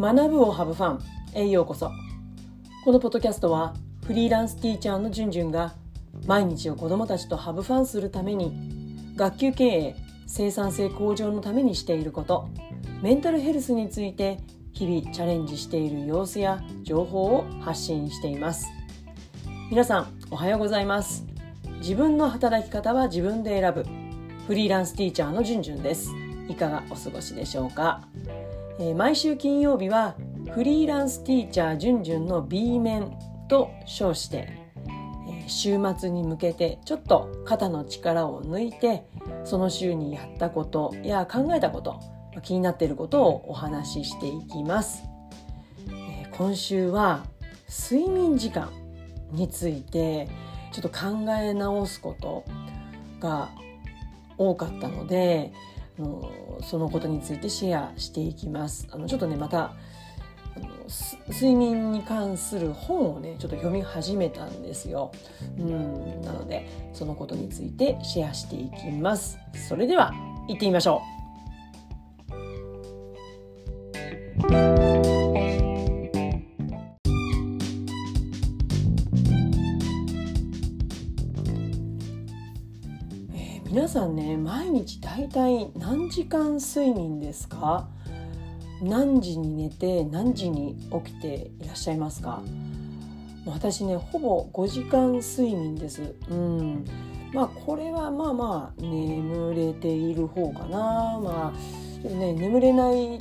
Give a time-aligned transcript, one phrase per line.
[0.00, 1.00] 学ぶをハブファン
[1.34, 1.90] へようこそ。
[2.84, 3.74] このポッドキャストは
[4.06, 5.74] フリーランスティーチャーのじゅんじゅんが
[6.24, 9.96] 毎日を子どもたちとハブファンするために学級経営
[10.28, 12.48] 生産性向上のためにしていること
[13.02, 14.38] メンタルヘルスについて
[14.72, 18.68] 日々チャレンジしている様子や情報を発信しています。
[19.68, 21.26] 皆さんおはようございます。
[21.80, 23.84] 自分の働き方は自分で選ぶ。
[24.46, 26.12] フリーランスティーチャーのじゅんじゅんです。
[26.48, 28.02] いかがお過ごしでしょうか、
[28.80, 30.14] え、毎週金曜日は
[30.52, 33.12] フリーランスティーチャーじゅんじゅんの B 面
[33.48, 34.48] と称して、
[35.28, 39.06] え、週末に向けてちょっと肩の力を抜いて
[39.44, 42.00] その週にやったことや考えたこと
[42.42, 45.02] 気になっていることをお話ししていきます、
[45.90, 47.24] え、今週は
[47.68, 48.70] 睡眠時間
[49.32, 50.28] について
[50.72, 52.44] ちょっと考え直すこと
[53.18, 53.50] が
[54.36, 55.52] 多かったので
[55.98, 58.86] あのそのことについてシェアしていきます。
[58.90, 59.74] あのちょっとねまた
[60.56, 60.68] あの
[61.28, 65.12] 睡眠に関する本をねちょっと読み始めたんですよ。
[65.58, 69.38] うんなのでそのことについてシェアしていきます。
[69.68, 70.12] それでは
[70.48, 71.17] 行ってみましょう。
[83.88, 87.88] 皆さんね毎日だいたい何時間睡眠ですか？
[88.82, 92.42] 何時に寝て何時に起きていらっしゃいますか？
[93.46, 96.14] 私ねほぼ5時間睡眠です。
[96.28, 96.84] うん。
[97.32, 101.18] まあこれはまあまあ眠れている方かな。
[101.24, 103.18] まあね眠れない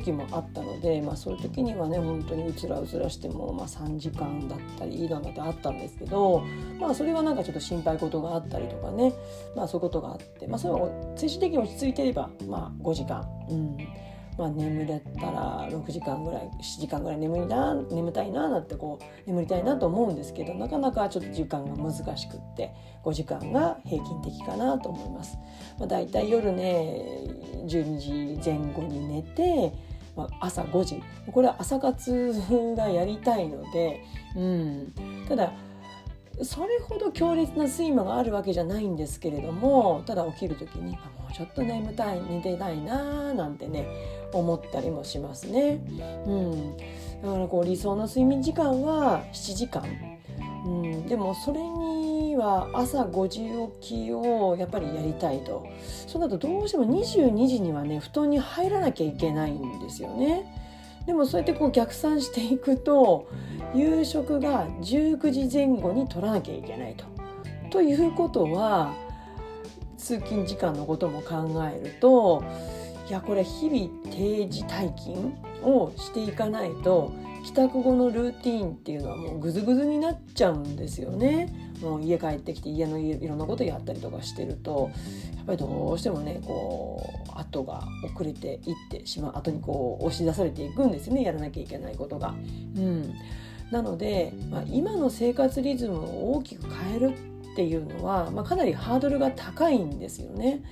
[0.00, 6.42] 時もあったので、まあ、そういう時にはね本当にうつらうつらしても、まあ、3時間だったりいいなんてあったんですけど、
[6.80, 9.12] まあ、それはなんかちょっと心配事があったりとかね、
[9.56, 13.24] まあ、そういうことがあって、まあ、それは精神的に落ち着いていれば、まあ、5時間。
[13.48, 13.76] うん
[14.36, 22.74] まあ、眠れたら6時間ぐらい7時間ぐらい眠いな眠たいななんてこう眠りたいなと思うんですけどなかなかちょっと時間が難しくって
[23.04, 25.38] 5時間が平均的かなと思います。
[25.78, 27.04] まあ、だいたい夜ね
[27.66, 29.72] 12時前後に寝て
[30.16, 31.02] まあ、朝5時。
[31.32, 32.32] これは朝活
[32.76, 34.00] がやりたいので、
[34.36, 34.92] うん、
[35.28, 35.52] ただ
[36.42, 40.98] それほど強烈な睡魔があるわけじゃないんですけれどもただ起きる時にも
[41.30, 43.86] うちょっと眠たい寝てないなーなんてね
[44.32, 45.80] 思ったりもしますね。
[46.26, 46.84] うん、だ
[47.32, 49.84] からこう理想の睡眠時間は7時間、
[50.66, 52.03] うん、でもそれに
[52.34, 53.40] は朝5時
[53.80, 55.66] 起きをやっぱりやりたいと
[56.06, 60.44] そうなるとどうしても22時にはね布団に入らなきゃいけないんですよね。
[61.06, 63.28] でもそうやってこう逆算していくと
[63.74, 67.04] 夕食が19時前後に取らなきゃいけないと。
[67.70, 68.94] ということは
[69.98, 72.44] 通勤時間のことも考えると
[73.08, 77.12] いやこれ日々定時退勤をしていかないと
[77.44, 81.63] 帰宅後のルーティンっていうのはもうグズグズになっちゃうんですよね。
[81.80, 84.90] もう家帰ってきて家のいろんなことやったりとかしてると
[85.36, 92.34] やっぱりどうしてもねこう後が遅れていってしまう後にこう押し出されていくんですよねやらなきゃいけないことが。
[92.76, 93.14] うん
[93.70, 97.14] なので、まあ、今の生活リズムを大きく変える
[97.54, 100.62] っていうのは、まあ、かなりハードルが高いんですよね。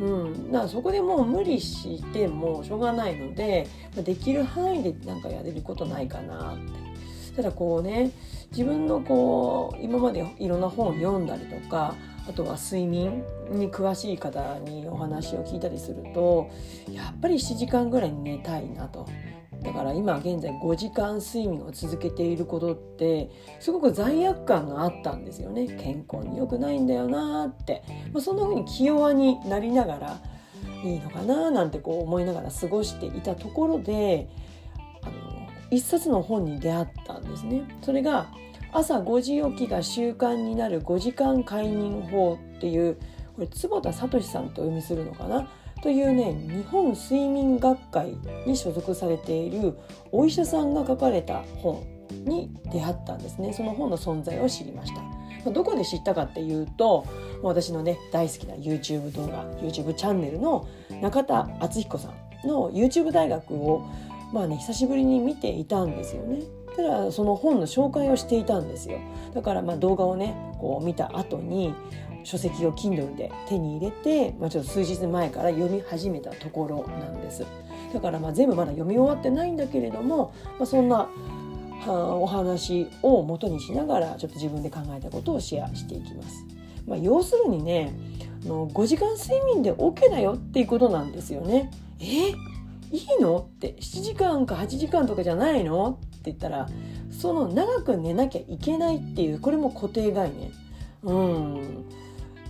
[0.00, 6.91] うん、だからそこでもう無理してもしょうがないのでできる範囲でなんかやれることないかなって
[7.36, 8.10] ただこうね
[8.50, 11.94] 自分のこう今までいろんな本を読んだりとか
[12.28, 16.50] あとは睡眠に詳しい方にお話を聞いたりすると
[16.90, 19.06] やっぱり7時間ぐらい寝たいなと。
[19.62, 30.20] だから今現在5時間睡眠を続けていることってすごく罪悪感があったんですよね健康に良くないんだよなって、まあ、そんな風に気弱になりながら
[30.84, 34.28] いいのかななんてこう思いながら過ごしていたところで
[35.72, 37.62] 一冊の本に出会ったんですね。
[37.82, 38.28] それが
[38.72, 42.96] 朝5時起きが習慣になる5時間快眠法っていう
[43.34, 45.48] これ坪田聡さんとお読みするのかな？
[45.82, 48.16] というね日本睡眠学会
[48.46, 49.76] に所属されている
[50.12, 53.52] お医者さんが書かれた本に出会ったんですね。
[53.52, 55.50] その本の存在を知りました。
[55.50, 57.04] どこで知ったかっていうと
[57.42, 60.68] 私のね大好きな YouTube 動画 YouTube チャンネルの
[61.00, 62.10] 中田敦彦さ
[62.44, 63.84] んの YouTube 大学を
[64.32, 66.42] まあね久しぶりに見ていたんですよね。
[66.76, 68.98] ただその本の紹介をしていたんですよ
[69.34, 71.74] だからまあ動画をねこう見た後に
[72.24, 77.44] 書籍を Kindle で手に入れて、まあ、ちょっと数日前から読み始めたところなんです
[77.92, 81.08] だからまあ全部まだ読み終わってないんだけれども、まあ、そんな
[81.86, 86.44] お話を元にしながらちょっと自分で考えたことをシェアしていきます。
[86.86, 87.92] まあ、要するにね
[88.44, 91.70] あの5時間睡眠で OK だよっていうことなんですよね。
[92.00, 92.32] え
[92.92, 93.38] いいの？
[93.38, 95.98] って7時間か8時間とかじゃないの？
[95.98, 96.68] って言ったら
[97.10, 100.52] その長く寝なきゃいけないっていうこれも固定概念。
[101.02, 101.84] うん。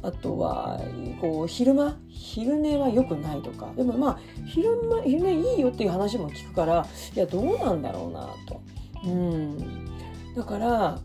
[0.04, 0.80] あとは
[1.20, 1.96] こう昼間？
[2.08, 3.72] 昼寝は良くないとか。
[3.76, 8.60] でもまあ昼間昼寝いいよっていう話も聞くからいやどうなんだろうなと。
[9.04, 9.86] うん、
[10.34, 10.98] だから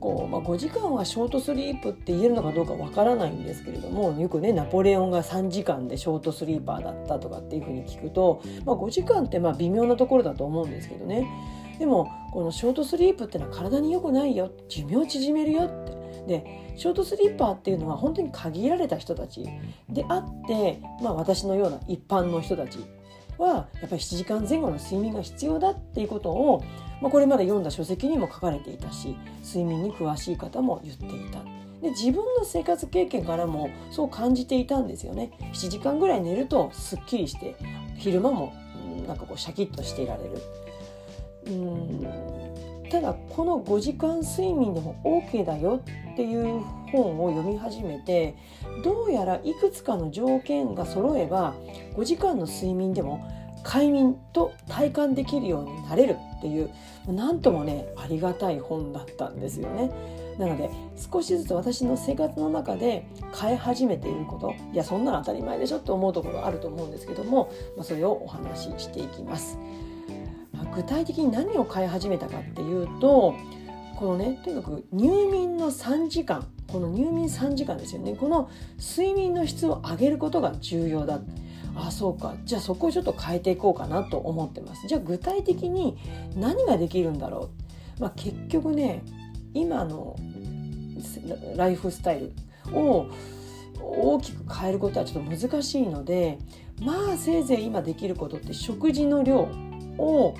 [0.00, 11.26] こう、まあ、5時間はショートスリープって言えるのかどうかわからないんですけれどもよくねナポレオンが3時間でショートスリーパーだったとかっていうふうに聞くと、まあ、5時間ってまあ微妙なところだと思うんですけどね。
[11.78, 16.00] でもこのショートスリープってのは体に良くないよ寿命縮めるよって。
[16.26, 19.48] でショートスリーパーっていうのは本当に限られた人たち
[19.88, 22.78] であって、まあ、私のような一般の人たち
[23.40, 26.62] はやっぱり7時間前後の睡眠が必要だっていうことを、
[27.00, 31.42] まあ、これまで読んだ書籍にも書かれていたし睡眠に詳しい方も言っていた。
[31.80, 35.32] で自分の生活経験からもそう感じていたんですよね。
[35.54, 37.56] 7時間ぐらい寝るとすっきりして
[37.96, 38.52] 昼間も
[39.06, 40.38] なんかこうシャキッとしていられる。
[41.46, 42.49] うん
[42.90, 45.80] ただこの5時間睡眠でも OK だよ
[46.12, 46.60] っていう
[46.90, 48.34] 本を読み始めて
[48.84, 51.54] どうやらいくつかの条件が揃えば
[51.94, 53.24] 5時間の睡眠でも
[53.62, 56.70] 快眠と体感できるようになれるっていう
[57.06, 59.90] なんともねありがたい本だったんですよね。
[60.38, 63.06] なので少しずつ私の生活の中で
[63.38, 69.58] 変え始めていることいやそんなの当たり前でしょって思うところあると思うんですけども、まあ、それをお話ししていきます。
[70.74, 73.34] 具体的に何を変え始めたかっていうと
[73.96, 78.14] このねとにかく入眠の3時間この入眠3時間ですよね。
[78.14, 81.20] この睡眠の質を上げることが重要だ。
[81.74, 82.34] あそうか。
[82.44, 84.86] じゃあそこをちょっと変えていこうかなと思ってます。
[84.86, 85.98] じゃあ具体的に
[86.36, 87.50] 何ができるんだろ
[87.98, 89.02] う、まあ、結局ね
[89.52, 90.16] 今の
[91.56, 93.08] ライフスタイルを
[93.80, 96.38] 大きく変えることはちょっと難しいので
[96.80, 99.48] まあせいぜい今できることって食事の量
[99.98, 100.34] を、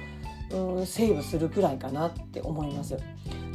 [0.53, 2.97] うん、セーブするくらいかなって思います。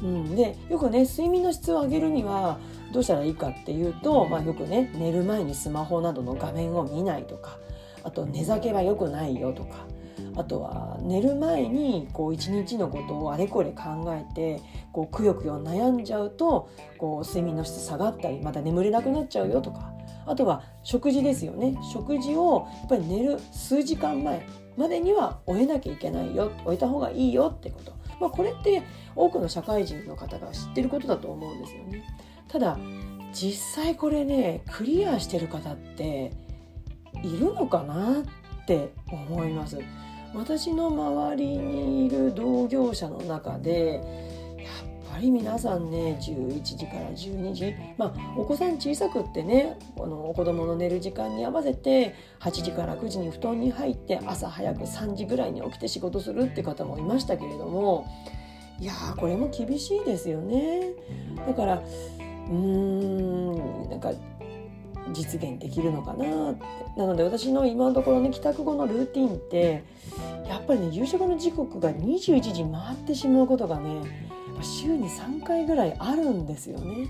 [0.04, 2.60] うん、でよくね睡眠の質を上げるには
[2.92, 7.58] どうしたらいいかっていうと、まあ、よくね寝る前にスマホなどの画面を見ないとか
[8.04, 9.88] あと寝酒は良くないよとか
[10.36, 14.62] あとは寝る前にこう一日のことをあれこれ考えて
[14.92, 19.95] こうくよくよ悩んじゃうとこう睡眠の質下がったりまた眠れなくなっちゃうよとか
[20.26, 24.46] あとは食事ですよね食事をやっぱり寝る数時間前
[24.78, 28.84] までには終えなきゃいけないよ終えた方がいいよってことまあ、これって
[29.16, 32.04] 多くの社会人の方が知ってることだと思うんですよね。
[32.48, 32.78] ただ
[33.34, 36.32] 実際これねクリアしてる方って
[37.24, 39.80] いるのかなって思います。
[40.34, 44.02] 私の周りにいる同業者の中で
[45.16, 58.06] ぱり皆さんね11時から12時まあお子さん小さくってねあの子供の寝る時間に合わせて8時から9時に布団に入って朝早く3時ぐらいに起きて仕事するって方もいましたけれども
[58.78, 60.92] いやーこれも厳しいですよね。
[61.48, 64.12] だからうーんなんか
[65.14, 66.66] 実現できるのかなって
[66.98, 69.84] なので私の今のところね帰宅後のルーティンって
[70.50, 74.26] やっぱりね夕食の時刻が21時回ってしまうことがね
[74.64, 77.08] 週に3回ぐらいあるんですよね。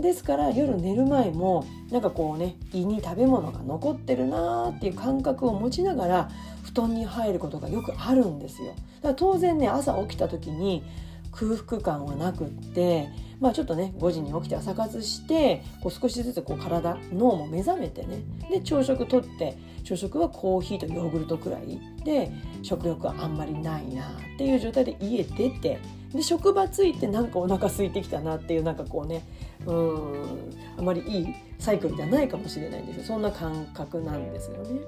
[0.00, 6.30] ですから夜寝る前もなんかこうね胃に食べ物が残ってるなーっていう感覚を持ちながら
[6.62, 8.68] 布団に入ることがよくあるんですよ。
[8.68, 10.82] だから当然ね朝起きた時に
[11.30, 13.08] 空腹感はなくって
[13.40, 25.78] まあちょっとね5時に起きて朝活してこう少しずつこう体脳も目覚めてねで朝食とって朝食はコーヒーとヨーグルトくらいで食欲はあんまりないなっていう状態で家出て
[26.14, 29.22] で職場着いてなんかお腹空いてきたなっていうなんかこうね
[29.66, 33.04] うんあまりいいサイクルじゃないかもしれないんですよ。
[33.04, 34.80] そんな感覚なんですよね。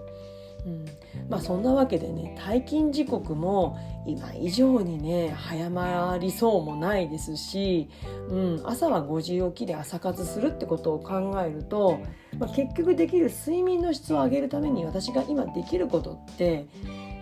[0.67, 0.85] うん、
[1.29, 7.89] まあそんなわけでね退勤時刻も今以上にね早まりそうもないですし、
[8.29, 12.01] うん、朝は5時起きで朝活するってことを考えると、
[12.39, 16.67] まあ、結局できる睡眠の質を上げるために私が今できることって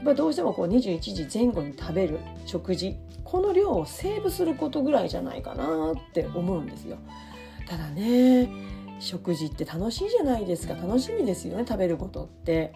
[0.05, 2.95] やっぱどうしてもこう21時前後に食べる食事
[3.25, 6.99] この量をセーブすることぐらいじゃないかなって思うんですよ。
[7.67, 8.51] ただね
[9.01, 12.75] 食事って楽しいじゃないですか楽しみですよね食べることって。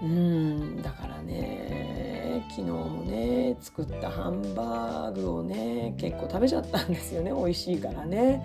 [0.00, 8.42] うんだからね昨日もね作ったハンバーグをね結構食べちゃったんですよね美味しいからね。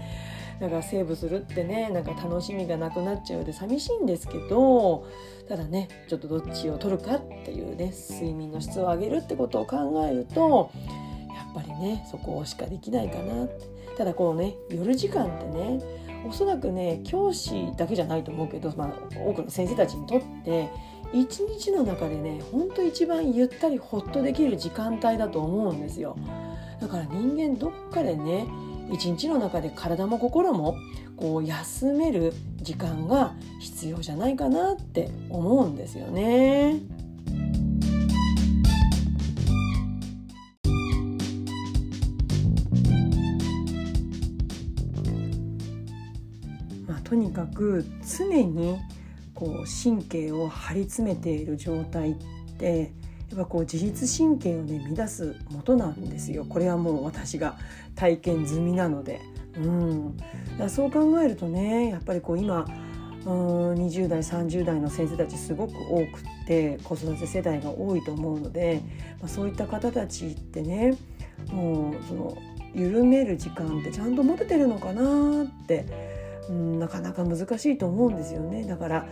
[0.59, 5.05] だかセーブするってねなんか楽しみがなくなっちゃうで寂しいんですけど
[5.49, 10.71] ただねちょっとどっちを取るかっていうね睡眠の質を上げるってことを考えると
[11.33, 13.47] やっぱりねそこしかできないかな
[13.97, 15.81] ただこうね夜時間ってね
[16.27, 20.69] おそらくね教師だけじゃないと思うけど、まあ、多くの先生たちにとって
[21.13, 26.17] 一日の中でねほんと一番ゆったりほっとできる時間帯だと思うんですよ。
[26.81, 28.45] だから人間どっかでね
[28.91, 30.77] 一日の中で体も心も
[31.17, 36.81] こう休める時間が必要じゃないかなって思うんですよね。
[46.87, 47.85] まあ、とにかく
[48.17, 48.77] 常に
[49.33, 52.15] こう神経を張り詰めている状態っ
[52.57, 52.93] て
[53.29, 56.45] やっぱこう自律神経をね乱す元なんですよ。
[56.45, 57.57] これはもう私が
[57.95, 59.21] 体験済みなので、
[59.57, 60.17] うん、
[60.57, 62.65] だそう考えるとねやっぱりこう今
[63.25, 68.81] うん20代30代の先生たちすごく多くって子育て世代が多いと思うので、
[69.19, 70.95] まあ、そういった方たちってね
[71.51, 72.37] もうその
[72.75, 75.85] 緩める時間ってちゃんと持ててるのかなって
[76.49, 78.63] うんなかなか難しいと思うんですよね。
[78.65, 79.07] だから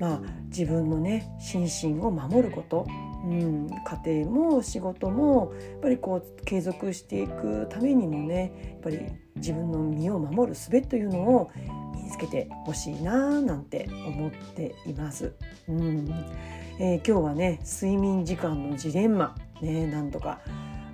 [0.00, 2.86] まあ自分のね心身を守ること、
[3.24, 3.68] うん、
[4.04, 9.00] 家庭も仕事もやっぱりこう継続していくためにもねやっぱり
[9.36, 11.50] 自分の身を守る術というのを
[11.94, 15.32] 身につけてほしいななんて思っています。
[15.68, 16.08] うん
[16.78, 20.40] えー、今日はね睡眠時間のジレンマねなんとか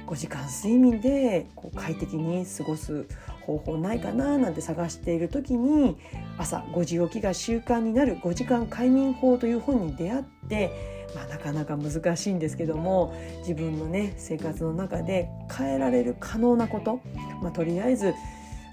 [0.07, 3.07] 5時間睡眠でこう快適に過ごす
[3.43, 5.97] 方法ないかななんて探している時に
[6.39, 17.01] 朝5時起きが習慣になる5時間快眠法という本に出会って、まあ、なかなか難しいんですけども自分のね生活の中で変えられる可能なこと、
[17.43, 18.15] まあ、とりあえず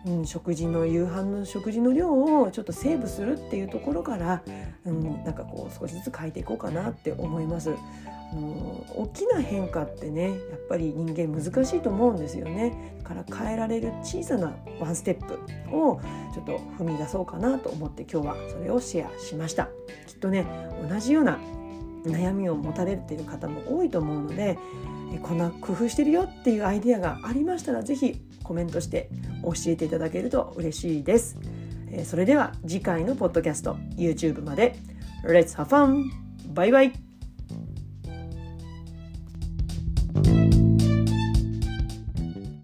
[0.06, 4.44] うん、食事の夕飯の食事の量をちょっとセーブするっていうところから、
[4.86, 7.72] うん、なんかこう少しずつ変えていこうかなって思います。
[8.34, 15.36] 大きな変化ってねやっぱり人間難しいと思うんですよねだから変えられる小さなワンステップ
[15.74, 16.02] を
[16.34, 19.70] ちょっと踏み出そうかなと思って今日はそれをシェアしました
[20.08, 20.46] きっとね
[20.90, 21.40] 同じような
[22.10, 24.58] 悩みを持たれている方も多いと思うので
[25.22, 29.10] こんな工夫してるよっていうアイデアがありましたら是非コメントして
[29.44, 31.38] 教えていただけると嬉しいです。
[32.04, 34.76] それでは次回のポッドキャスト YouTube まで。
[35.24, 36.04] Let's have fun!
[36.54, 37.05] バイバイ